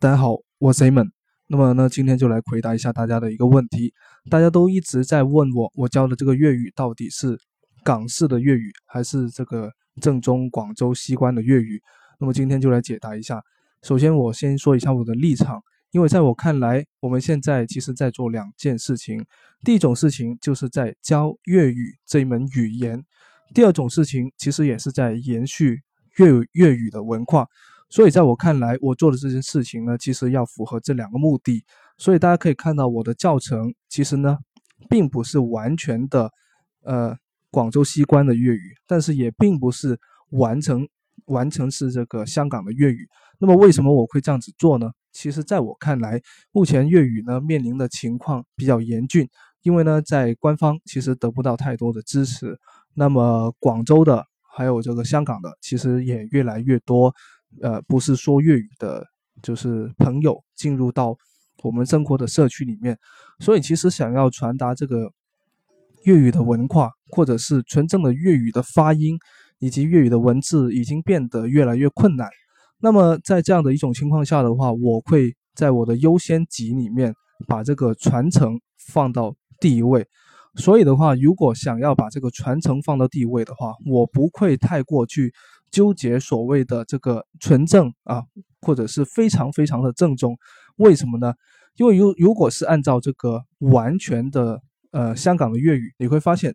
[0.00, 1.10] 大家好，我是 Amon。
[1.46, 3.92] 那么呢，今天就来回答一下大家的一个问题。
[4.30, 7.38] 大家都一直在问我，我教的这个粤语到底是
[7.84, 11.78] 港式的粤语，还是这个正宗广州西关的粤语？
[12.18, 13.42] 那么今天就来解答一下。
[13.82, 15.60] 首先，我先说一下我的立场，
[15.90, 19.22] 因为在我看来，我们现在其实在做两件事情。
[19.64, 23.04] 第一种事情就是在教粤语这一门语言，
[23.54, 25.82] 第二种事情其实也是在延续
[26.16, 27.46] 粤粤语的文化。
[27.90, 31.64] 所以，在我看来，我做的这件事情呢，其实要符合这两个目的。
[31.98, 34.38] 所以，大家可以看到我的教程，其实呢，
[34.88, 36.30] 并不是完全的，
[36.84, 37.16] 呃，
[37.50, 39.98] 广州西关的粤语，但是也并不是
[40.30, 40.88] 完成
[41.26, 43.08] 完成是这个香港的粤语。
[43.40, 44.92] 那么，为什么我会这样子做呢？
[45.12, 49.28] 其实，在我看来，目前粤语呢面临的情况比较严峻，
[49.62, 52.56] 因为呢，在官方其实得不到太多的支持。
[52.94, 54.24] 那么，广州的
[54.56, 57.12] 还有这个香港的，其实也越来越多。
[57.62, 59.06] 呃，不是说粤语的，
[59.42, 61.16] 就是朋友进入到
[61.62, 62.98] 我们生活的社区里面，
[63.38, 65.10] 所以其实想要传达这个
[66.04, 69.18] 粤语的文化，或者是纯正的粤语的发音，
[69.58, 72.28] 以及粤语的文字，已经变得越来越困难。
[72.78, 77.14] 那么在这样的一种情况下的话，我会在我的优先级里面
[77.46, 80.06] 把这个传承放到第一位。
[80.56, 85.32] 所以的话，如果想要把这个传承放到第一位的话，我不会太过去
[85.70, 88.22] 纠结所谓的这个纯正啊，
[88.60, 90.36] 或者是非常非常的正宗。
[90.76, 91.34] 为什么呢？
[91.76, 94.60] 因为如如果是按照这个完全的
[94.90, 96.54] 呃香港的粤语，你会发现，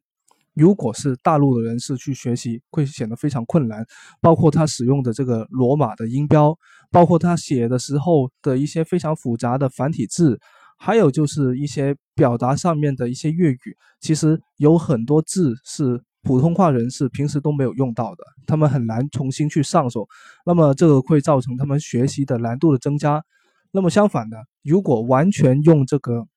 [0.53, 3.85] 如果是大陆的人士去学习，会显得非常困难。
[4.21, 6.55] 包括他使用的这个罗马的音标，
[6.91, 10.39] 包括他写的时候的一些非常复杂的繁体字。
[10.77, 20.07] 还有就是一些表达上面的一些粤语，其实有很多字是普通话人士平时都没有用到的，他们很难重新去上手，
[20.45, 23.23] 那么这个会造成他们学习的难度的增加。
[23.71, 26.27] 那么相反的，如果完全用这个，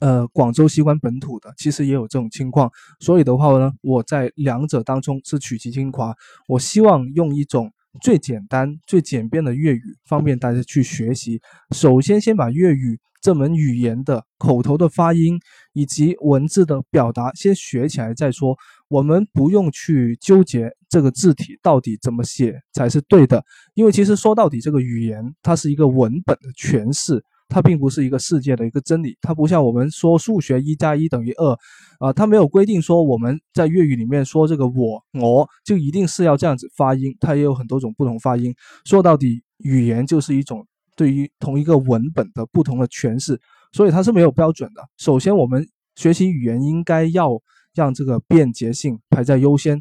[0.00, 2.70] 呃，广州西关本土的，其实也有这种情况。
[2.98, 6.14] 所以的话呢，我在两者当中是取其精华，
[6.48, 7.72] 我希望用一种。
[8.00, 11.40] 最简单、最简便的粤语，方便大家去学习。
[11.74, 15.38] 首先，先把粤语这门语言的口头的发音
[15.72, 18.56] 以及文字的表达先学起来再说。
[18.88, 23.42] 我们不用去纠结这个字体到底怎么写才是对的，
[23.74, 27.24] 因为其实说到底，这个语言它是一个文本的诠释。
[27.48, 31.56] 它并不是一个世界的一个真理，它不像我们说数学一加一等于二，
[32.00, 38.54] 啊，它没有规定说我们在粤语里面说这个我我就一定是要这样子发音，它也有很多种不同发音。
[38.84, 43.40] 说到底，语言就是一种对于同一个文本的不同的诠释，
[43.72, 44.82] 所以它是没有标准的。
[44.98, 47.40] 首先，我们学习语言应该要
[47.74, 49.80] 让这个便捷性排在优先。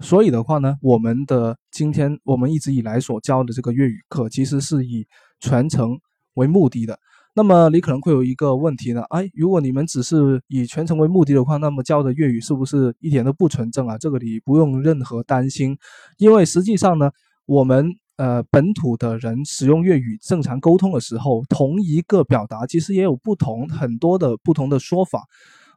[0.00, 5.06] 所以的话呢，我们的今天我们一直以来所教的这个粤语课，其实是以
[5.40, 5.98] 传承。
[6.36, 6.98] 为目的的，
[7.34, 13.98] 那么你可能会有一个问题呢，哎，如果你们只是以全程为目的的话，那么教的粤语是不是一点都不纯正啊？
[13.98, 15.76] 这个你不用任何担心，
[16.16, 17.10] 因为实际上呢，
[17.44, 17.86] 我们
[18.16, 25.24] 呃本土的人使用粤语正常沟通的时候，同一个表达其实也有不同很多的不同的说法，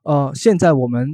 [0.04, 1.08] 呃，现在我们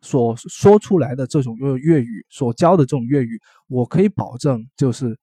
[0.00, 5.16] 所说出来的这种粤粤语所教的这种粤语，我可以保证就是。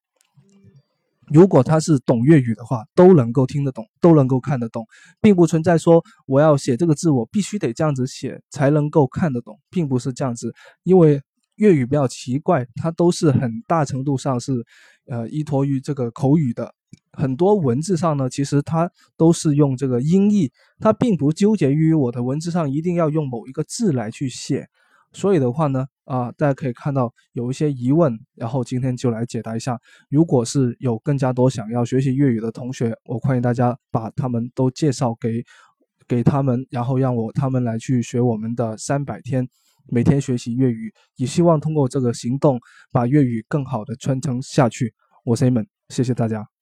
[1.28, 4.85] 如果他是懂粤语的话，都能够听得懂，都能够看得懂，
[5.22, 10.53] 并不存在说我要写这个字，我必须得这样子写才能够看得懂，并不是这样子。
[10.83, 11.22] 因为
[11.56, 14.66] 粤语比较奇怪，它都是很大程度上是，
[15.06, 16.73] 呃，依托于这个口语的，
[17.12, 24.67] 很多文字上呢，其实它都是用这个音译，它并不纠结于我的文字上一定要用某一个字来去写。
[25.13, 29.79] 所以的话呢，啊，大家可以看到有一些疑问，然后今天就来解答一下。
[30.09, 35.44] 如果是有更加多想要学习粤语的同学，我欢迎大家把他们都介绍给
[36.07, 39.47] 给他们，然后让我他们来去学我们的三百天，
[39.88, 42.59] 每天学习粤语，也希望通过这个行动
[42.91, 44.94] 把粤语更好的传承下去。
[45.24, 46.53] 我是 A 门，谢谢大家。